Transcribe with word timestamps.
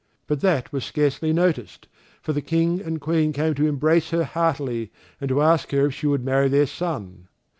But 0.25 0.39
that 0.41 0.73
was 0.73 0.83
scarcely 0.83 1.31
noticed, 1.31 1.87
for 2.23 2.33
the 2.33 2.41
King 2.41 2.81
and 2.81 2.99
Queen 2.99 3.33
came 3.33 3.53
to 3.53 3.67
embrace 3.67 4.09
her 4.09 4.23
heartily, 4.23 4.91
and 5.19 5.29
to 5.29 5.43
ask 5.43 5.69
her 5.73 5.85
if 5.85 5.93
she 5.93 6.07
would 6.07 6.25
marry 6.25 6.47
their 6.49 6.65
son. 6.65 7.27